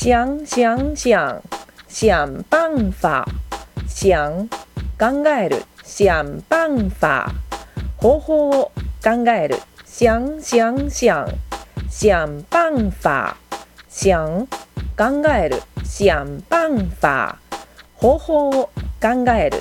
[0.00, 1.42] 想想想
[1.88, 3.26] 想办法
[3.88, 4.48] 想
[4.96, 7.28] 考える想办法
[7.96, 8.70] 方法を
[9.02, 11.26] 考える想想想
[11.90, 13.36] 想办法
[13.88, 14.46] 想
[14.96, 17.36] 考える想办法
[17.96, 18.70] 方法を
[19.00, 19.60] 考える